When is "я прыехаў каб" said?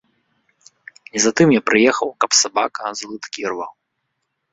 1.55-2.31